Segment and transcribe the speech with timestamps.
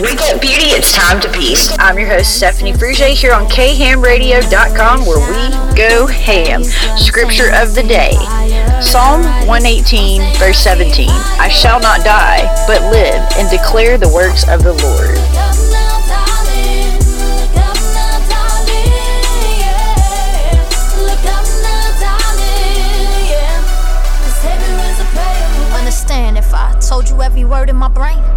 [0.00, 1.78] Wake up, beauty, it's time to beast.
[1.78, 6.64] I'm your host, Stephanie Fruge, here on khamradio.com, where we go ham.
[6.96, 8.12] Scripture of the day
[8.80, 14.62] Psalm 118, verse 17 I shall not die, but live and declare the works of
[14.62, 15.18] the Lord.
[25.78, 28.29] Understand if I told you every word in my brain.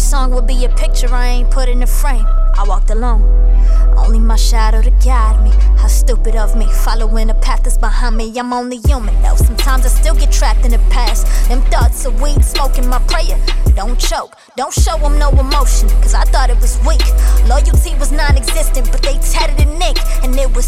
[0.00, 2.26] Song would be a picture I ain't put in a frame.
[2.58, 3.22] I walked alone,
[3.96, 5.50] only my shadow to guide me.
[5.78, 8.36] How stupid of me, following a path that's behind me.
[8.38, 9.36] I'm only human though.
[9.36, 11.26] Sometimes I still get trapped in the past.
[11.48, 13.38] Them thoughts of weed smoking my prayer.
[13.74, 17.06] Don't choke, don't show them no emotion, cause I thought it was weak.
[17.46, 19.98] Loyalty was non existent, but they tatted in ink.
[20.24, 20.66] And it was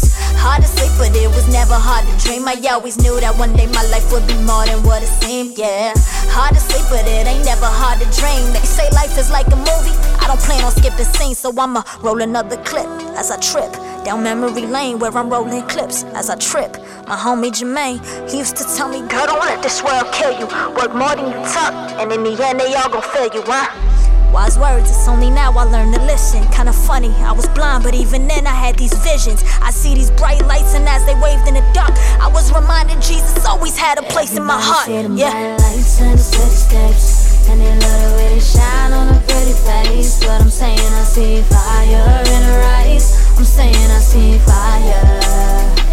[2.23, 2.47] dream.
[2.47, 5.57] I always knew that one day my life would be more than what it seemed,
[5.57, 5.93] yeah.
[6.31, 8.43] Hard to sleep, but it ain't never hard to dream.
[8.55, 9.95] They say life is like a movie.
[10.23, 12.87] I don't plan on skipping scenes, so I'ma roll another clip
[13.19, 13.71] as I trip
[14.03, 16.77] down memory lane where I'm rolling clips as I trip.
[17.07, 17.99] My homie Jermaine,
[18.29, 20.47] he used to tell me, Girl, don't let this world kill you.
[20.75, 23.92] Work more than you talk, and in the end, they all gon' fail you, huh?
[24.33, 26.41] Wise words, it's only now I learn to listen.
[26.49, 29.43] Kinda funny, I was blind, but even then I had these visions.
[29.61, 32.99] I see these bright lights, and as they waved in the dark, I was reminded
[32.99, 34.89] Jesus always had a place in my heart.
[34.89, 35.55] Yeah.
[35.61, 40.19] Lights and the cityscapes, and they love the way they shine on a pretty face.
[40.19, 43.13] But I'm saying I see fire in her eyes.
[43.37, 45.21] I'm saying I see fire.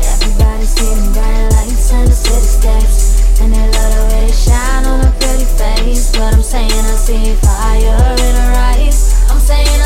[0.00, 3.19] Everybody see them bright lights and the cityscapes.
[3.40, 6.12] And they love the way they shine on a pretty face.
[6.12, 7.96] But I'm saying I see fire
[8.28, 9.16] in her eyes.
[9.30, 9.79] I'm saying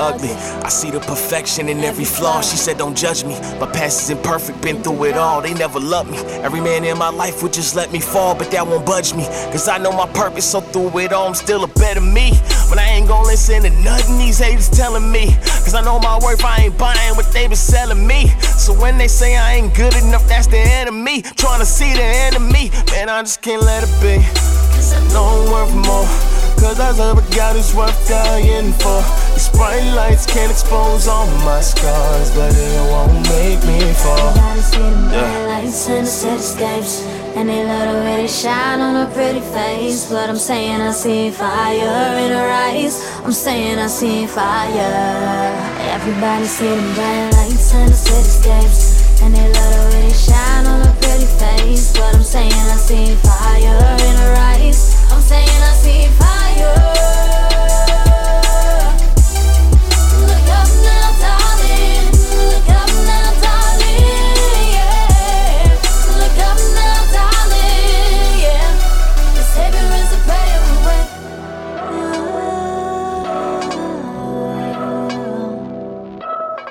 [0.00, 0.32] ugly.
[0.64, 2.40] I see the perfection in every flaw.
[2.40, 3.38] She said, Don't judge me.
[3.60, 5.42] My past is imperfect, been through it all.
[5.42, 6.18] They never loved me.
[6.42, 9.24] Every man in my life would just let me fall, but that won't budge me.
[9.52, 12.32] Cause I know my purpose, so through it all, I'm still a better me.
[12.68, 15.36] But I ain't gonna listen to nothing these haters telling me.
[15.64, 18.28] Cause I know my worth, I ain't buying what they been selling me.
[18.56, 21.22] So when they say I ain't good enough, that's the enemy.
[21.22, 24.24] Trying to see the enemy, man, I just can't let it be.
[24.74, 26.39] Cause I know I'm worth more.
[26.60, 29.00] Cause I love a God who's worth dying for.
[29.32, 34.34] These bright lights can't expose all my scars, but it won't make me fall.
[34.36, 37.02] Gotta see them bright lights and the cityscapes.
[37.34, 40.10] And they love the way they shine on a pretty face.
[40.10, 43.00] But I'm saying I see fire in her eyes.
[43.24, 45.56] I'm saying I see fire.
[45.96, 49.22] Everybody see them bright lights and the cityscapes.
[49.22, 51.94] And they love the way they shine on a pretty face.
[51.94, 55.10] But I'm saying I see fire in her eyes.
[55.10, 56.29] I'm saying I see fire.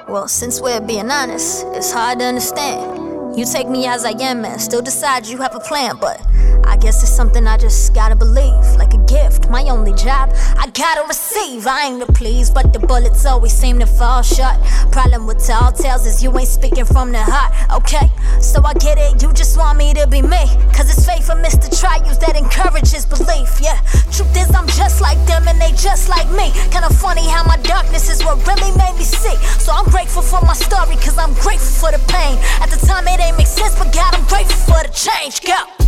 [0.09, 3.37] Well, since we're being honest, it's hard to understand.
[3.37, 6.19] You take me as I am and still decide you have a plan, but
[6.65, 8.65] I guess it's something I just gotta believe.
[8.75, 11.65] Like a gift, my only job, I gotta receive.
[11.65, 14.57] I ain't to please, but the bullets always seem to fall short.
[14.91, 18.07] Problem with tall tales is you ain't speaking from the heart, okay?
[18.39, 20.45] So I get it, you just want me to be me.
[20.71, 21.67] Cause it's faith for Mr.
[21.73, 23.81] Trials that encourages belief, yeah.
[24.13, 26.53] Truth is, I'm just like them and they just like me.
[26.69, 29.35] Kinda funny how my darkness is what really made me see.
[29.57, 32.37] So I'm grateful for my story, cause I'm grateful for the pain.
[32.61, 35.41] At the time, it ain't make sense, but God, I'm grateful for the change.
[35.41, 35.78] Go.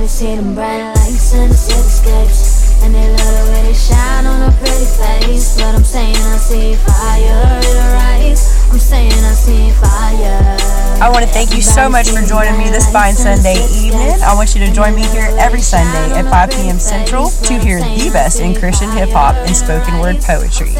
[0.00, 4.24] Everybody see them bright lights and the cityscapes And they love the way they shine
[4.24, 9.12] on a pretty face But I'm saying I see fire in her eyes I'm saying
[9.12, 10.56] I see fire
[11.04, 14.20] I want to thank you so much for joining me this fine Sunday evening.
[14.22, 16.78] I want you to join me here every Sunday at 5 p.m.
[16.78, 20.76] Central to hear the best in Christian hip hop and spoken word poetry.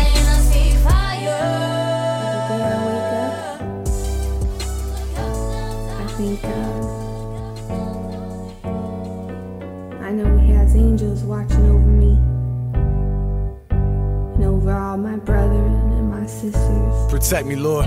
[17.09, 17.87] Protect me, Lord.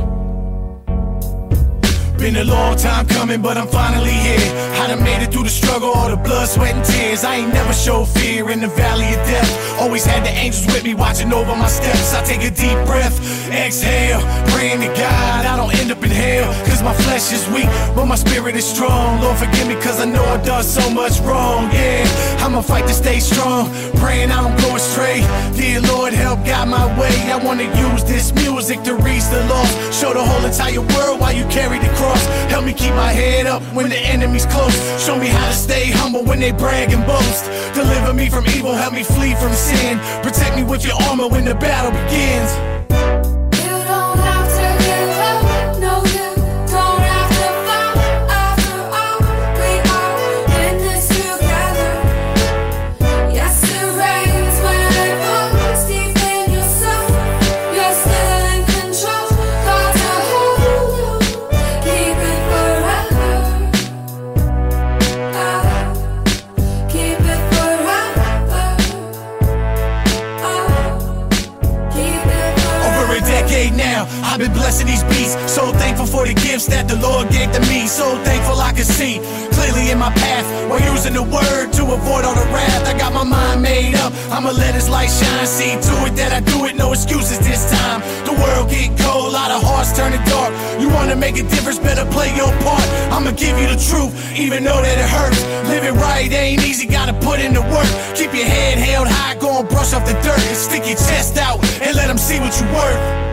[2.18, 4.40] Been a long time coming, but I'm finally here.
[4.80, 7.25] I done made it through the struggle, all the blood, sweat, and tears.
[7.25, 9.81] I ain't never showed fear in the valley of death.
[9.81, 12.13] Always had the angels with me, watching over my steps.
[12.13, 14.21] I take a deep breath exhale.
[14.51, 16.51] Praying to God I don't end up in hell.
[16.65, 19.21] Cause my flesh is weak, but my spirit is strong.
[19.21, 21.71] Lord, forgive me cause I know I've done so much wrong.
[21.71, 22.03] Yeah,
[22.39, 23.69] I'ma fight to stay strong.
[23.97, 25.21] Praying I don't go astray.
[25.55, 27.15] Dear Lord, help guide my way.
[27.31, 29.73] I wanna use this music to reach the lost.
[29.94, 32.25] Show the whole entire world why you carry the cross.
[32.51, 34.75] Help me keep my head up when the enemy's close.
[35.03, 37.45] Show me how to stay humble when they brag and boast.
[37.73, 40.00] Deliver me from evil, help me flee from sin.
[40.21, 42.73] Protect me with your armor when the battle begins.
[76.68, 77.88] That the Lord gave to me.
[77.88, 79.19] So thankful I can see
[79.51, 82.88] clearly in my path while using the word to avoid all the wrath.
[82.88, 84.13] I got my mind made up.
[84.31, 85.48] I'ma let His light shine.
[85.48, 86.75] See to it that I do it.
[86.75, 88.01] No excuses this time.
[88.25, 90.54] The world get cold, a lot of hearts turning dark.
[90.80, 91.80] You wanna make a difference?
[91.80, 92.86] Better play your part.
[93.12, 95.42] I'ma give you the truth, even though that it hurts.
[95.68, 96.88] Living right ain't easy.
[96.88, 97.89] Gotta put in the work.
[98.15, 99.36] Keep your head held high.
[99.36, 100.39] Go and brush off the dirt.
[100.56, 103.32] Stick your chest out and let them see what you're worth.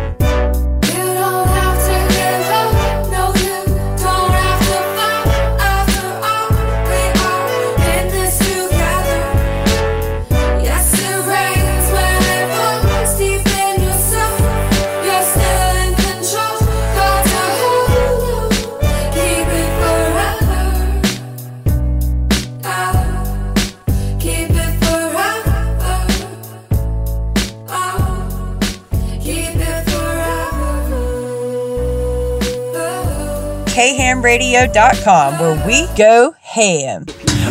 [34.20, 37.06] khamradio.com where we go ham.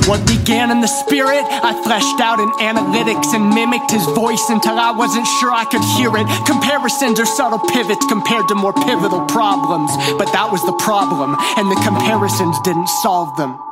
[0.05, 4.77] What began in the spirit, I fleshed out in analytics and mimicked his voice until
[4.77, 6.25] I wasn't sure I could hear it.
[6.45, 9.91] Comparisons are subtle pivots compared to more pivotal problems.
[10.17, 13.68] But that was the problem, and the comparisons didn't solve them.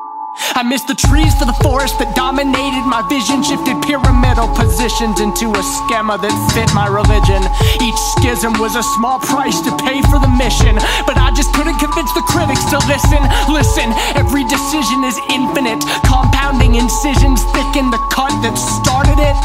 [0.58, 5.54] I missed the trees for the forest that dominated my vision, shifted pyramidal positions into
[5.54, 7.42] a schema that fit my religion.
[7.78, 11.78] Each schism was a small price to pay for the mission, but I just couldn't
[11.78, 13.22] convince the critics to listen.
[13.50, 19.38] Listen, every decision is infinite, compounding incisions thicken the cut that started it.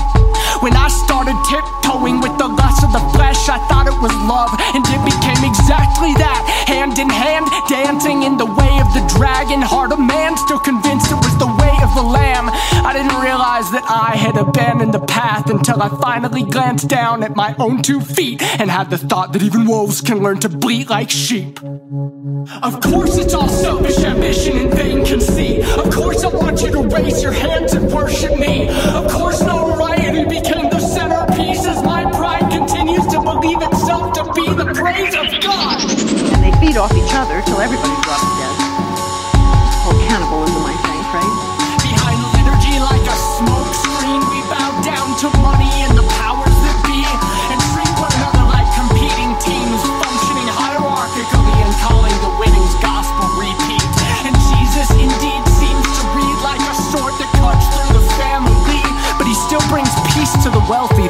[0.62, 4.54] When I started tiptoeing with the lust of the flesh, I thought it was love,
[4.78, 6.38] and it became exactly that.
[6.70, 11.10] Hand in hand, dancing in the way of the dragon, heart of man, still convinced
[11.10, 12.46] it was the way of the lamb.
[12.86, 17.34] I didn't realize that I had abandoned the path until I finally glanced down at
[17.34, 20.88] my own two feet and had the thought that even wolves can learn to bleat
[20.88, 21.58] like sheep.
[22.62, 25.64] Of course, it's all selfish ambition and vain conceit.
[25.64, 28.68] Of course, I want you to raise your hands and worship me.
[28.68, 29.42] Of course,
[30.12, 35.14] notoriety became the centerpiece as my pride continues to believe itself to be the praise
[35.14, 35.80] of God.
[36.32, 38.56] And they feed off each other till everybody drops dead.
[39.66, 40.61] It's called cannibalism,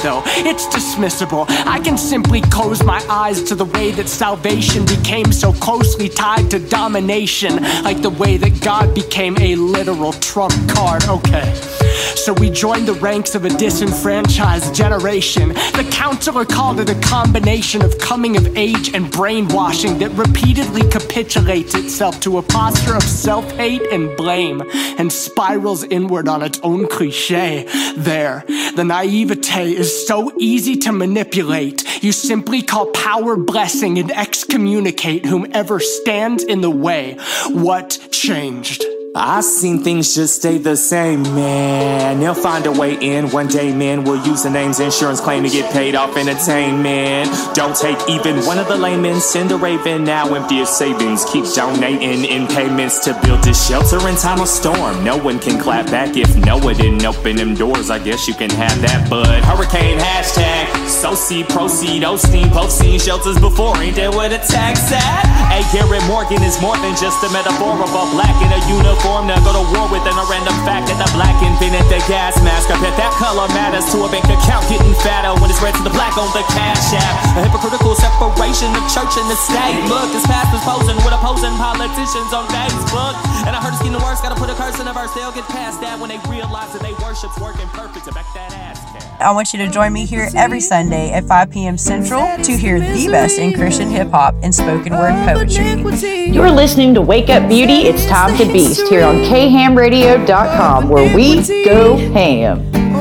[0.03, 0.23] though.
[0.27, 1.47] It's dismissible.
[1.49, 6.51] I can simply close my eyes to the way that salvation became so closely tied
[6.51, 11.05] to domination, like the way that God became a literal trump card.
[11.05, 11.82] Okay.
[12.23, 15.49] So we joined the ranks of a disenfranchised generation.
[15.49, 21.75] The counselor called it a combination of coming of age and brainwashing that repeatedly capitulates
[21.75, 26.87] itself to a posture of self hate and blame and spirals inward on its own
[26.87, 27.67] cliche.
[27.97, 28.45] There,
[28.77, 32.05] the naivete is so easy to manipulate.
[32.05, 37.17] You simply call power blessing and excommunicate whomever stands in the way.
[37.49, 38.85] What changed?
[39.15, 42.19] I seen things just stay the same, man.
[42.19, 44.05] They'll find a way in one day, man.
[44.05, 47.29] We'll use the name's insurance claim to get paid off entertainment.
[47.53, 49.21] Don't take even one of the laymen.
[49.21, 51.27] Send a raven now empty your savings.
[51.27, 55.05] Keep donating in payments to build this shelter in time of storm.
[55.05, 57.91] No one can clap back if Noah didn't open them doors.
[57.91, 60.89] I guess you can have that, but hurricane hashtag.
[60.89, 63.77] So see, proceed, oh, Osteen, both seen shelters before.
[63.77, 65.25] Ain't that what a tax at?
[65.53, 69.02] Hey, Garrett Morgan is more than just a metaphor of a black in a uniform
[69.03, 71.99] form to go to war with an a random fact that the black invented the
[72.07, 72.71] gas mask.
[72.71, 75.83] I bet that color matters to a bank account getting fatter when it's red to
[75.83, 77.37] the black on the cash app.
[77.37, 79.83] A hypocritical separation of church and the state.
[79.91, 83.19] Look, this pastors posing with opposing politicians on Facebook.
[83.43, 85.11] And I heard it's getting worse, gotta put a curse in the verse.
[85.19, 88.55] They'll get past that when they realize that they worship's working perfect to back that
[88.55, 88.83] ass.
[89.21, 91.79] I want you to join me here every Sunday at 5 p.m.
[91.79, 96.27] Central to hear the best in Christian hip hop and spoken word poetry.
[96.27, 97.87] You're listening to Wake Up Beauty.
[97.87, 102.92] It's time to beast here on khamradio.com where we go ham.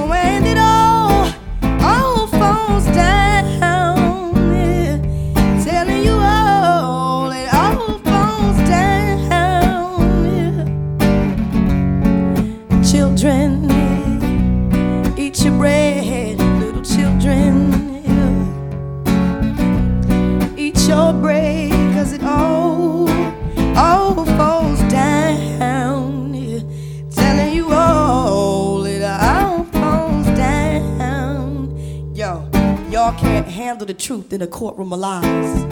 [34.01, 35.65] Truth in a courtroom of lies.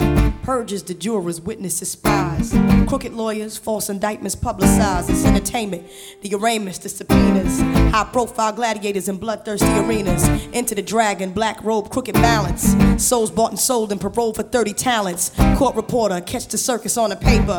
[0.44, 2.52] Purges the jurors, witnesses, spies.
[2.86, 5.10] Crooked lawyers, false indictments publicized.
[5.10, 5.86] It's entertainment,
[6.22, 7.60] the arraignments, the subpoenas.
[7.92, 10.28] High profile gladiators in bloodthirsty arenas.
[10.52, 12.74] Into the dragon, black robe, crooked balance.
[13.04, 15.32] Souls bought and sold and paroled for 30 talents.
[15.56, 17.58] Court reporter, catch the circus on the paper.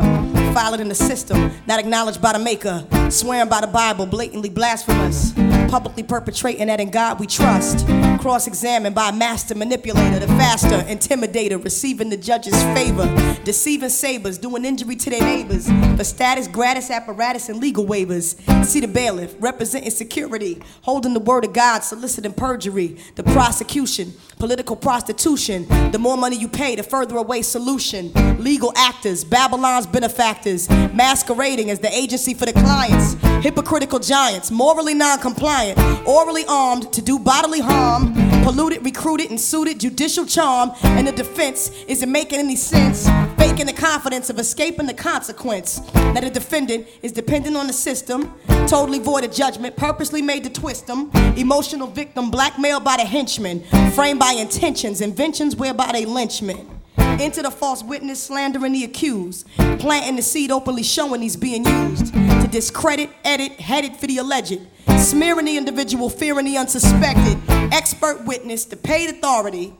[0.54, 2.88] File it in the system, not acknowledged by the maker.
[3.12, 5.34] Swearing by the Bible, blatantly blasphemous
[5.72, 7.88] publicly perpetrating that in God we trust.
[8.20, 13.08] Cross examined by a master manipulator, the faster intimidator, receiving the judge's favor,
[13.46, 18.36] deceiving sabers, doing injury to their neighbors, for status, gratis apparatus, and legal waivers.
[18.65, 24.75] See the bailiff, representing security, holding the word of God, soliciting perjury, the prosecution, political
[24.75, 25.65] prostitution.
[25.91, 28.12] The more money you pay, the further away solution.
[28.44, 33.00] Legal actors, Babylon's benefactors, masquerading as the agency for the clients.
[33.41, 39.79] Hypocritical giants, morally non compliant, orally armed to do bodily harm, polluted, recruited, and suited
[39.79, 40.72] judicial charm.
[40.84, 45.79] And the defense isn't making any sense, faking the confidence of escaping the consequence.
[46.13, 48.34] That a defendant is dependent on the system,
[48.67, 51.10] totally void of judgment, purposely made to twist them.
[51.36, 56.81] Emotional victim, blackmailed by the henchmen, framed by intentions, inventions whereby they lynchmen.
[57.22, 59.46] Into the false witness, slandering the accused,
[59.78, 64.60] planting the seed openly showing he's being used to discredit, edit, headed for the alleged,
[64.98, 67.38] smearing the individual, fearing the unsuspected,
[67.72, 69.72] expert witness, the paid authority,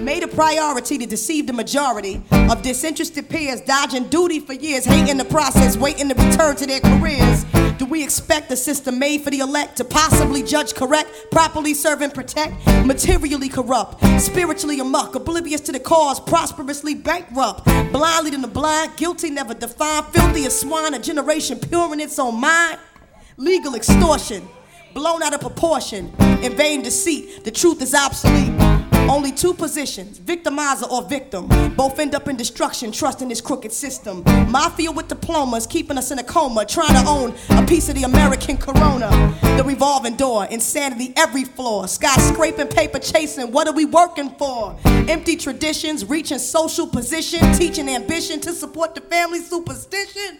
[0.00, 5.18] made a priority to deceive the majority of disinterested peers, dodging duty for years, hating
[5.18, 7.44] the process, waiting to return to their careers.
[7.78, 12.02] Do we expect a system made for the elect to possibly judge correct, properly serve
[12.02, 12.54] and protect?
[12.84, 19.30] Materially corrupt, spiritually amuck, oblivious to the cause, prosperously bankrupt, blindly to the blind, guilty
[19.30, 22.80] never defined, filthy as swine, a generation pure in its own mind,
[23.36, 24.48] legal extortion,
[24.92, 28.57] blown out of proportion, in vain deceit, the truth is obsolete.
[29.08, 31.48] Only two positions, victimizer or victim.
[31.76, 34.22] Both end up in destruction, trusting this crooked system.
[34.50, 38.04] Mafia with diplomas, keeping us in a coma, trying to own a piece of the
[38.04, 39.08] American corona.
[39.56, 41.84] The revolving door, insanity every floor.
[41.84, 44.76] Skyscraping, paper chasing, what are we working for?
[44.84, 50.38] Empty traditions, reaching social position, teaching ambition to support the family superstition.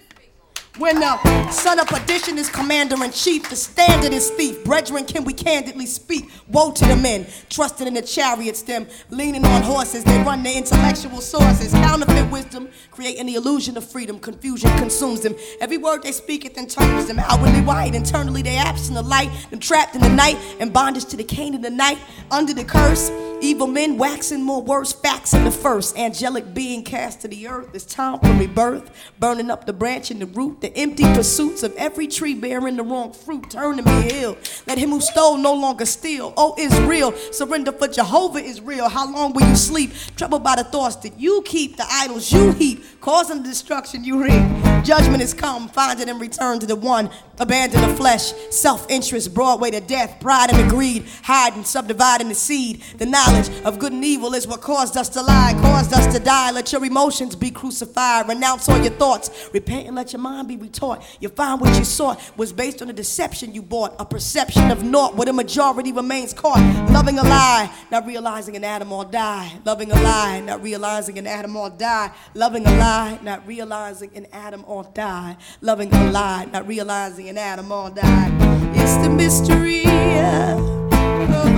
[0.76, 4.62] When the son of perdition is commander in chief, the standard is thief.
[4.64, 6.30] Brethren, can we candidly speak?
[6.46, 10.04] Woe to the men, trusting in the chariots, them leaning on horses.
[10.04, 11.72] They run their intellectual sources.
[11.72, 14.20] Counterfeit wisdom, creating the illusion of freedom.
[14.20, 15.34] Confusion consumes them.
[15.60, 17.96] Every word they speak, it then turns them outwardly white.
[17.96, 19.30] Internally, they absent the light.
[19.50, 21.98] Them trapped in the night, and bondage to the cane of the night.
[22.30, 23.10] Under the curse,
[23.40, 24.92] evil men waxing more worse.
[24.92, 25.98] Facts in the first.
[25.98, 27.70] Angelic being cast to the earth.
[27.74, 28.92] It's time for rebirth.
[29.18, 30.66] Burning up the branch and the root.
[30.68, 33.48] The empty pursuits of every tree bearing the wrong fruit.
[33.48, 34.36] Turn to me ill.
[34.66, 36.34] Let him who stole no longer steal.
[36.36, 38.90] Oh, Israel, surrender for Jehovah is real.
[38.90, 39.92] How long will you sleep?
[40.16, 44.22] Troubled by the thoughts that you keep, the idols you heap, causing the destruction you
[44.22, 44.84] reap.
[44.84, 47.08] Judgment is come, find it and return to the one.
[47.40, 52.82] Abandon the flesh, self interest, Broadway to death, pride and greed, hiding, subdividing the seed.
[52.98, 56.18] The knowledge of good and evil is what caused us to lie, caused us to
[56.20, 56.50] die.
[56.50, 60.56] Let your emotions be crucified, renounce all your thoughts, repent and let your mind be
[60.56, 61.04] retaught.
[61.20, 64.82] You find what you sought was based on a deception you bought, a perception of
[64.82, 66.60] naught where the majority remains caught.
[66.90, 69.52] Loving a lie, not realizing an atom or die.
[69.64, 72.10] Loving a lie, not realizing an atom or die.
[72.34, 75.36] Loving a lie, not realizing an atom or die.
[75.60, 78.30] Loving a lie, not realizing an atom or die.
[78.74, 80.58] It's the mystery of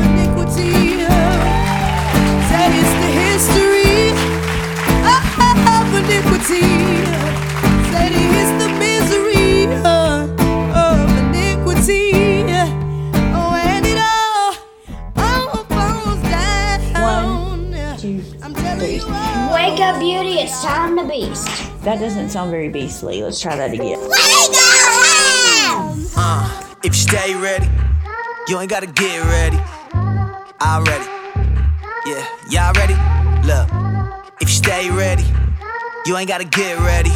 [0.00, 1.04] iniquity.
[2.50, 4.10] That is the history
[5.70, 6.66] of iniquity.
[7.92, 8.69] That is the
[18.80, 21.46] Wake up, beauty, it's time to beast.
[21.82, 23.22] That doesn't sound very beastly.
[23.22, 24.00] Let's try that again.
[24.00, 26.16] Wake up!
[26.16, 27.68] Uh, if you stay ready,
[28.48, 29.58] you ain't gotta get ready.
[30.60, 31.04] I'm ready.
[32.06, 32.94] Yeah, y'all ready?
[33.46, 33.68] Look,
[34.40, 35.24] if you stay ready,
[36.06, 37.12] you ain't gotta get ready.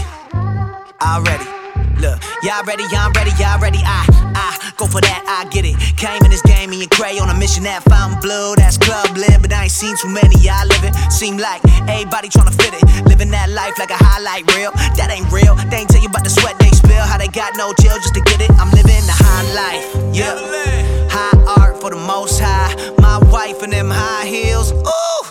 [1.00, 1.63] I'm ready.
[2.01, 3.79] Look, y'all ready, I'm ready, y'all ready.
[3.85, 5.77] I, I go for that, I get it.
[5.97, 9.17] Came in this game me and cray on a mission that found blue, that's club
[9.17, 9.41] lit.
[9.41, 10.93] But I ain't seen too many, y'all living.
[11.11, 12.85] Seem like everybody tryna fit it.
[13.07, 14.73] Living that life like a highlight reel.
[14.99, 15.55] That ain't real.
[15.71, 18.15] They ain't tell you about the sweat they spill, how they got no chill just
[18.15, 18.51] to get it.
[18.59, 20.35] I'm living the high life, yeah.
[21.11, 22.75] High art for the most high.
[22.99, 25.23] My wife in them high heels, ooh,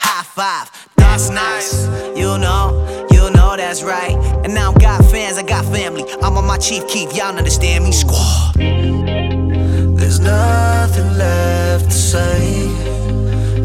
[0.00, 0.95] high five.
[1.16, 4.14] That's nice, you know, you know that's right.
[4.44, 6.04] And now I got fans, I got family.
[6.22, 8.52] I'm on my chief keep, y'all understand me, squad.
[9.96, 12.68] There's nothing left to say.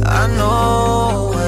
[0.05, 1.40] I know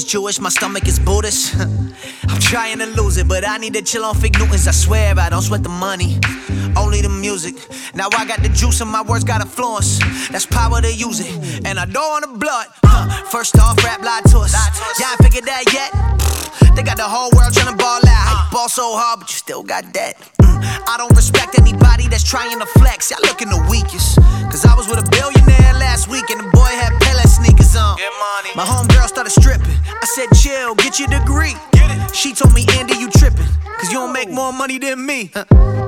[0.00, 1.54] is Jewish, my stomach is Buddhist.
[2.28, 4.66] I'm trying to lose it, but I need to chill on fig Newtons.
[4.66, 6.18] I swear I don't sweat the money,
[6.76, 7.54] only the music.
[7.94, 9.98] Now I got the juice and my words got influence.
[10.30, 12.66] That's power to use it, and I don't want the blood.
[12.84, 13.24] Huh.
[13.26, 14.54] First off, rap lied to us.
[15.00, 15.90] Y'all figured that yet?
[16.76, 18.50] They got the whole world trying to ball out.
[18.52, 20.16] Ball so hard, but you still got that.
[20.40, 20.60] Mm.
[20.88, 23.10] I don't respect anybody that's trying to flex.
[23.10, 24.16] Y'all looking the weakest.
[24.50, 26.92] Cause I was with a billionaire last week and the boy had
[27.80, 27.96] On.
[28.54, 29.76] My homegirl started stripping.
[29.88, 31.54] I said, chill, get your degree.
[32.12, 33.46] She told me, Andy, you tripping.
[33.78, 35.30] Cause you don't make more money than me.
[35.32, 35.44] Huh.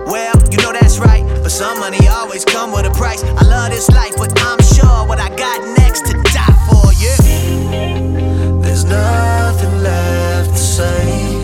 [0.06, 1.24] Well, you know that's right.
[1.42, 3.22] But some money always come with a price.
[3.22, 8.60] I love this life, but I'm sure what I got next to die for, yeah.
[8.62, 11.36] There's nothing left to say.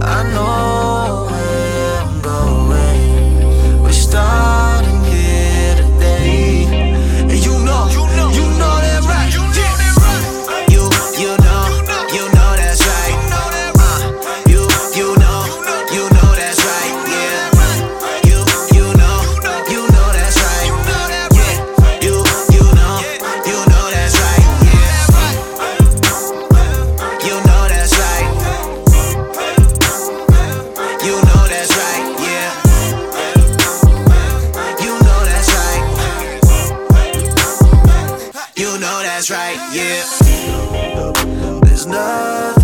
[0.00, 0.97] I know
[39.18, 39.58] that's right.
[39.74, 41.60] Yeah.
[41.62, 42.57] There's nothing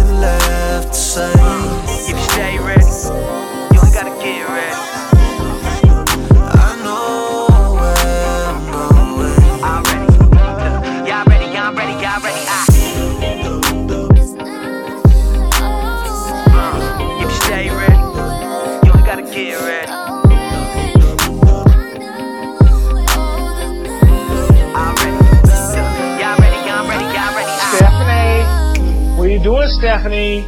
[29.84, 30.46] Stephanie?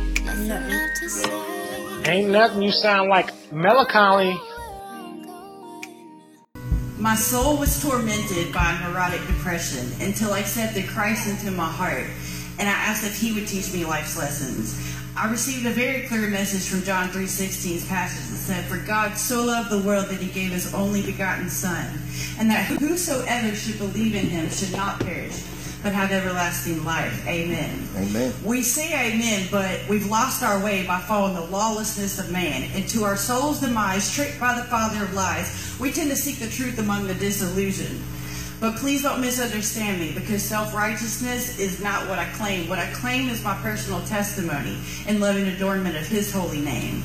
[2.08, 2.62] Ain't nothing.
[2.62, 4.34] You sound like melancholy.
[6.96, 12.06] My soul was tormented by neurotic depression until I accepted Christ into my heart
[12.58, 14.74] and I asked if he would teach me life's lessons.
[15.14, 19.44] I received a very clear message from John 3:16's passage that said, "For God so
[19.44, 21.84] loved the world that he gave his only begotten son,
[22.38, 25.42] and that whosoever should believe in him should not perish,
[25.86, 27.88] but have everlasting life." Amen.
[27.96, 28.34] Amen.
[28.42, 32.68] We say amen, but we've lost our way by following the lawlessness of man.
[32.74, 36.40] And to our soul's demise, tricked by the father of lies, we tend to seek
[36.40, 38.02] the truth among the disillusioned.
[38.58, 42.68] But please don't misunderstand me because self righteousness is not what I claim.
[42.68, 47.04] What I claim is my personal testimony and loving adornment of His holy name.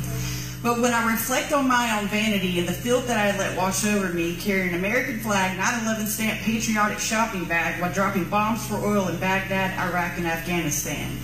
[0.63, 3.83] But when I reflect on my own vanity and the filth that I let wash
[3.83, 8.67] over me, carrying an American flag, 9 11 stamp patriotic shopping bag while dropping bombs
[8.67, 11.17] for oil in Baghdad, Iraq, and Afghanistan.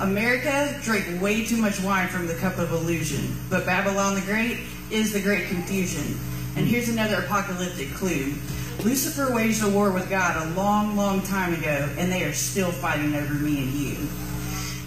[0.00, 4.58] America drank way too much wine from the cup of illusion, but Babylon the Great
[4.90, 6.18] is the great confusion.
[6.56, 8.34] And here's another apocalyptic clue.
[8.82, 12.70] Lucifer waged a war with God a long, long time ago, and they are still
[12.70, 13.96] fighting over me and you.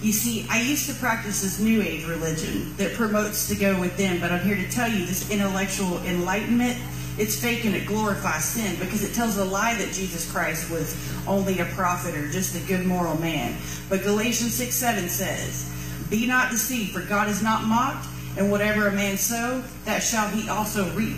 [0.08, 4.22] You see, I used to practice this New Age religion that promotes to go within,
[4.22, 6.78] but I'm here to tell you this intellectual enlightenment,
[7.18, 10.96] it's fake and it glorifies sin because it tells a lie that Jesus Christ was
[11.28, 13.58] only a prophet or just a good moral man.
[13.90, 15.70] But Galatians 6 7 says,
[16.10, 18.08] Be not deceived, for God is not mocked.
[18.38, 21.18] And whatever a man sow, that shall he also reap.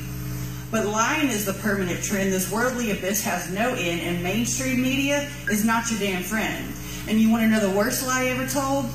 [0.71, 2.33] But lying is the permanent trend.
[2.33, 6.73] This worldly abyss has no end, and mainstream media is not your damn friend.
[7.09, 8.85] And you want to know the worst lie ever told?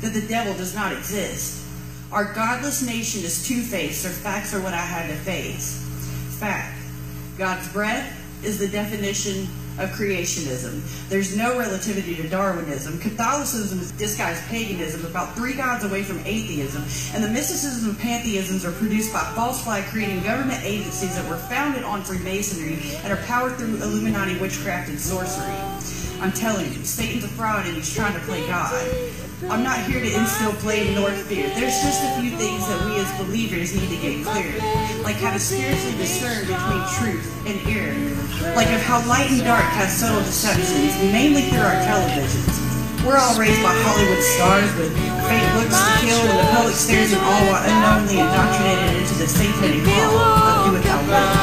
[0.00, 1.66] That the devil does not exist.
[2.12, 5.82] Our godless nation is two faced, or facts are what I had to face.
[6.38, 6.78] Fact
[7.36, 10.82] God's breath is the definition of creationism.
[11.08, 13.00] There's no relativity to Darwinism.
[13.00, 16.84] Catholicism is disguised paganism, about three gods away from atheism.
[17.12, 21.38] And the mysticism and pantheisms are produced by false flag creating government agencies that were
[21.38, 25.93] founded on Freemasonry and are powered through Illuminati witchcraft and sorcery.
[26.24, 28.72] I'm telling you, Satan's a fraud and he's trying to play God.
[29.52, 31.52] I'm not here to instill blame nor fear.
[31.52, 34.56] There's just a few things that we as believers need to get clear.
[35.04, 37.92] Like how to spiritually discern between truth and error.
[38.56, 42.56] Like of how light and dark have subtle deceptions, mainly through our televisions.
[43.04, 44.96] We're all raised by Hollywood stars with
[45.28, 49.28] fake looks to kill and the public stares in all while unknowingly indoctrinated into the
[49.28, 51.36] satanic hall of do without will.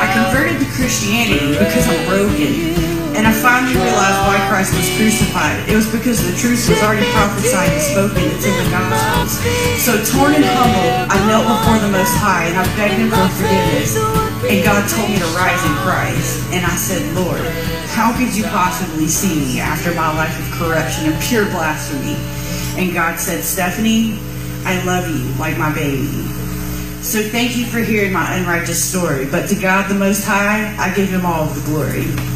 [0.00, 5.56] I converted to Christianity because I'm broken and I finally realized why Christ was crucified.
[5.64, 8.20] It was because the truth was already prophesied and spoken.
[8.28, 9.40] It's in the Gospels.
[9.80, 13.24] So torn and humbled, I knelt before the Most High and I begged Him for
[13.40, 13.96] forgiveness.
[14.44, 16.44] And God told me to rise in Christ.
[16.52, 17.40] And I said, Lord,
[17.96, 22.20] how could you possibly see me after my life of corruption and pure blasphemy?
[22.76, 24.20] And God said, Stephanie,
[24.68, 26.12] I love you like my baby.
[27.00, 29.24] So thank you for hearing my unrighteous story.
[29.24, 32.35] But to God the Most High, I give Him all of the glory.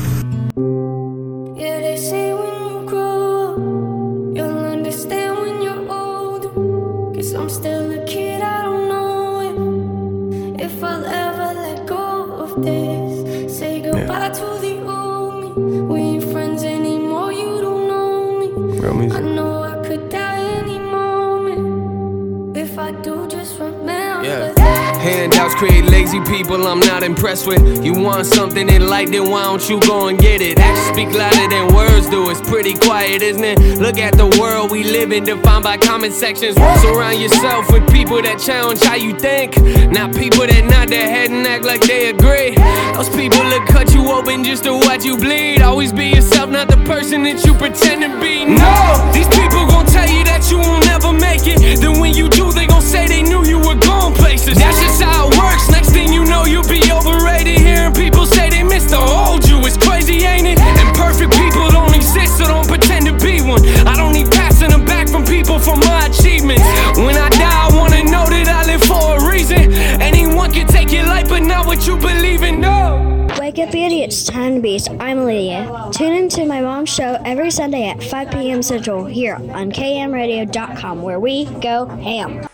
[26.24, 27.84] People I'm not impressed with.
[27.84, 30.58] You want something in light, then why don't you go and get it?
[30.58, 32.28] Actions speak louder than words do.
[32.30, 33.78] It's pretty quiet, isn't it?
[33.78, 36.56] Look at the world we live in, defined by comment sections.
[36.82, 39.56] Surround yourself with people that challenge how you think.
[39.90, 42.54] Not people that nod their head and act like they agree.
[42.94, 45.62] Those people that cut you open just to watch you bleed.
[45.62, 48.44] Always be yourself, not the person that you pretend to be.
[48.44, 51.80] No, these people gon' tell you that you will never make it.
[51.80, 54.58] Then when you do, they gon' say they knew you were going places.
[54.58, 55.69] That's just how it works.
[55.90, 57.58] Next thing you know, you'll be overrated.
[57.58, 59.58] Hearing people say they miss the old you.
[59.66, 60.60] It's crazy, ain't it?
[60.60, 63.66] And perfect people don't exist, so don't pretend to be one.
[63.88, 66.62] I don't need passing them back from people for my achievements.
[66.96, 69.72] When I die, I wanna know that I live for a reason.
[70.00, 72.60] Anyone can take your life, but not what you believe in.
[72.60, 73.26] No.
[73.40, 73.74] Wake up!
[73.74, 74.90] It's time to beast.
[75.00, 75.90] I'm Lydia.
[75.92, 78.62] Tune into my mom's show every Sunday at 5 p.m.
[78.62, 82.46] Central here on khamradio.com, where we go ham.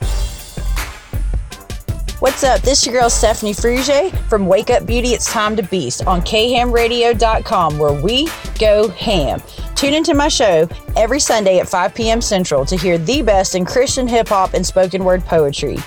[2.26, 2.60] What's up?
[2.62, 5.10] This is your girl Stephanie Fruge from Wake Up Beauty.
[5.10, 9.40] It's time to beast on khamradio.com where we go ham.
[9.76, 12.20] Tune into my show every Sunday at 5 p.m.
[12.20, 15.78] Central to hear the best in Christian hip hop and spoken word poetry.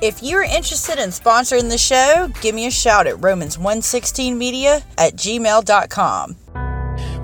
[0.00, 6.36] If you're interested in sponsoring the show, give me a shout at Romans116media at gmail.com.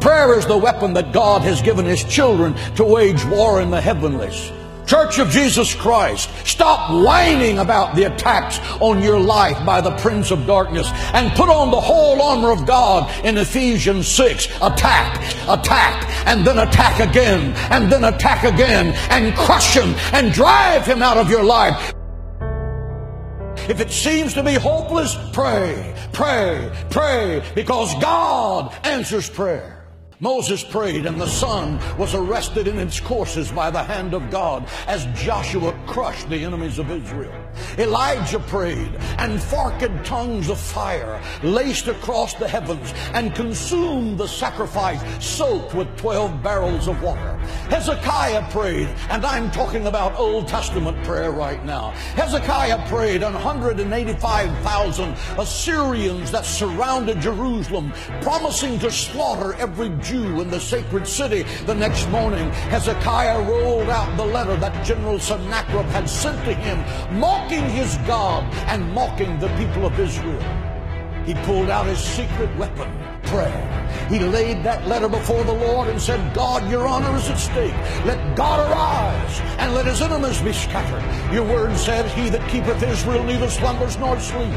[0.03, 3.81] Prayer is the weapon that God has given His children to wage war in the
[3.81, 4.53] heavenlies.
[4.91, 10.33] Church of Jesus Christ, stop whining about the attacks on your life by the Prince
[10.33, 14.47] of Darkness and put on the whole armor of God in Ephesians 6.
[14.61, 20.85] Attack, attack, and then attack again, and then attack again, and crush him and drive
[20.85, 21.95] him out of your life.
[23.69, 29.80] If it seems to be hopeless, pray, pray, pray, because God answers prayer.
[30.21, 34.69] Moses prayed, and the sun was arrested in its courses by the hand of God
[34.87, 37.33] as Joshua crushed the enemies of Israel.
[37.79, 45.01] Elijah prayed, and forked tongues of fire laced across the heavens and consumed the sacrifice
[45.25, 47.37] soaked with 12 barrels of water.
[47.71, 51.91] Hezekiah prayed, and I'm talking about Old Testament prayer right now.
[52.17, 60.61] Hezekiah prayed, and 185,000 Assyrians that surrounded Jerusalem, promising to slaughter every Jew in the
[60.61, 61.45] sacred city.
[61.65, 66.79] The next morning, Hezekiah rolled out the letter that General Sennacherib had sent to him,
[67.41, 70.43] mocking his God and mocking the people of Israel.
[71.25, 72.91] He pulled out his secret weapon,
[73.25, 73.67] prayer.
[74.11, 77.75] He laid that letter before the Lord and said, God, your honor is at stake.
[78.05, 81.03] Let God arise and let his enemies be scattered.
[81.33, 84.53] Your word said, He that keepeth Israel neither slumbers nor sleep.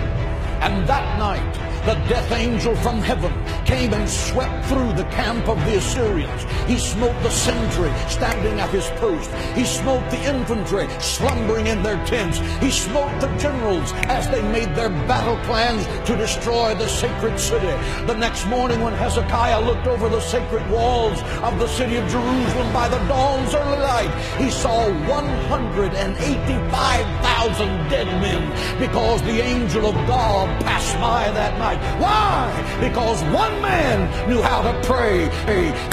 [0.64, 3.34] And that night, the death angel from heaven
[3.66, 6.46] came and swept through the camp of the Assyrians.
[6.66, 9.30] He smote the sentry standing at his post.
[9.54, 12.40] He smote the infantry slumbering in their tents.
[12.62, 17.68] He smote the generals as they made their battle plans to destroy the sacred city.
[18.06, 22.72] The next morning when Hezekiah looked over the sacred walls of the city of Jerusalem
[22.72, 30.48] by the dawn's early light, he saw 185,000 dead men because the angel of God
[30.64, 31.73] passed by that night.
[32.00, 32.78] Why?
[32.80, 35.30] Because one man knew how to pray.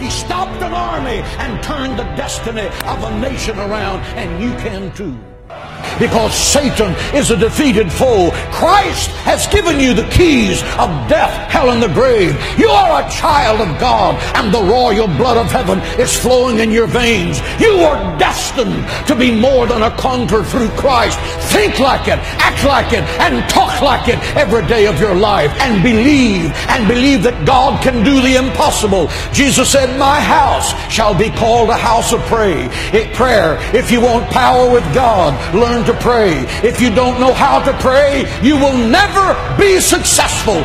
[0.03, 4.93] He stopped an army and turned the destiny of a nation around, and you can
[4.93, 5.16] too
[5.98, 8.31] because Satan is a defeated foe.
[8.53, 12.37] Christ has given you the keys of death, hell, and the grave.
[12.59, 16.70] You are a child of God, and the royal blood of heaven is flowing in
[16.70, 17.40] your veins.
[17.61, 21.18] You are destined to be more than a conqueror through Christ.
[21.53, 25.50] Think like it, act like it, and talk like it every day of your life,
[25.61, 29.09] and believe, and believe that God can do the impossible.
[29.33, 32.68] Jesus said, My house shall be called a house of prayer.
[33.14, 33.59] Prayer.
[33.74, 36.47] If you want power with God, learn to pray.
[36.62, 40.57] If you don't know how to pray, you will never be successful.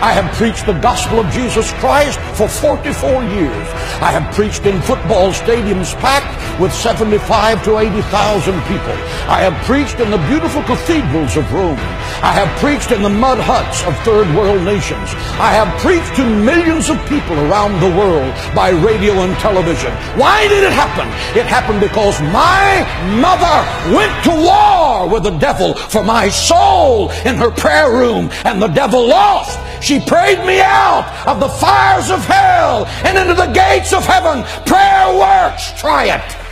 [0.00, 3.66] I have preached the gospel of Jesus Christ for 44 years.
[4.00, 8.96] I have preached in football stadiums packed with 75 to 80,000 people.
[9.26, 11.78] I have preached in the beautiful cathedrals of Rome.
[12.22, 15.10] I have preached in the mud huts of third world nations.
[15.36, 19.92] I have preached to millions of people around the world by radio and television.
[20.16, 21.08] Why did it happen?
[21.36, 22.86] It happened because my
[23.20, 23.56] mother
[23.92, 24.63] went to war
[25.10, 29.58] with the devil for my soul in her prayer room, and the devil lost.
[29.82, 34.44] She prayed me out of the fires of hell and into the gates of heaven.
[34.66, 35.72] Prayer works.
[35.80, 36.44] Try it.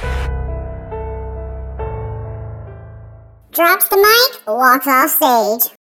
[3.52, 5.76] Drops the mic, walks off stage.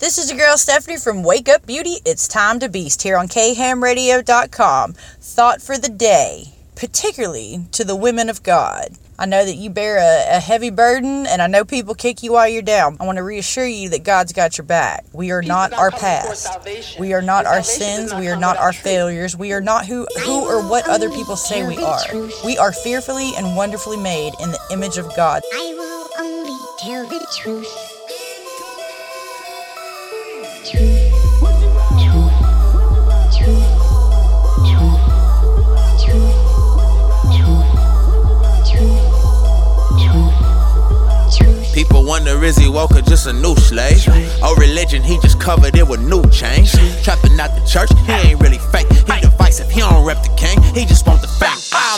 [0.00, 1.96] This is your girl Stephanie from Wake Up Beauty.
[2.04, 4.92] It's time to beast here on khamradio.com.
[4.92, 8.96] Thought for the day, particularly to the women of God.
[9.18, 12.34] I know that you bear a, a, heavy burden, and I know people kick you
[12.34, 12.96] while you're down.
[13.00, 15.04] I want to reassure you that God's got your back.
[15.12, 16.48] We are not our past.
[17.00, 18.14] We are not our sins.
[18.14, 19.36] We are not our failures.
[19.36, 22.00] We are not who, who or what other people say we are.
[22.44, 25.42] We are fearfully and wonderfully made in the image of God.
[25.52, 27.88] I will only tell the truth.
[41.78, 44.02] People wonder is he woke or just a new slave?
[44.42, 46.72] Oh, religion, he just covered it with new change.
[47.04, 48.90] Trapping out the church, he ain't really fake.
[48.90, 51.70] He divisive, he don't rep the king, he just want the fact.
[51.72, 51.97] Ah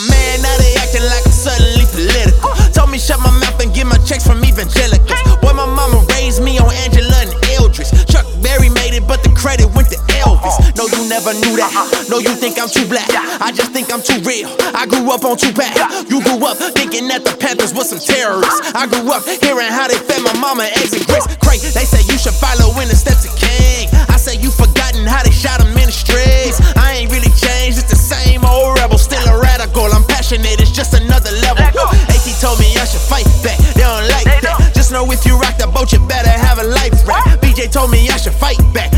[11.33, 12.07] never knew that.
[12.09, 13.09] No, you think I'm too black.
[13.41, 14.51] I just think I'm too real.
[14.75, 15.71] I grew up on Tupac.
[16.11, 18.75] You grew up thinking that the Panthers was some terrorists.
[18.75, 21.27] I grew up hearing how they fed my mama eggs and grits.
[21.39, 23.89] Great, they say you should follow in the steps of King.
[24.11, 26.59] I say you forgotten how they shot him in the streets.
[26.77, 28.99] I ain't really changed, it's the same old rebel.
[28.99, 31.63] Still a radical, I'm passionate, it's just another level.
[31.63, 34.73] AT told me I should fight back, they don't like that.
[34.75, 37.43] Just know if you rock the boat, you better have a life raft.
[37.43, 38.91] BJ told me I should fight back,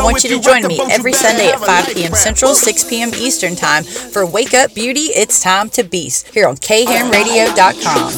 [0.00, 2.14] I want you to join me every Sunday at 5 p.m.
[2.14, 3.10] Central, 6 p.m.
[3.10, 5.08] Eastern Time for Wake Up Beauty.
[5.12, 8.10] It's time to beast here on khamradio.com.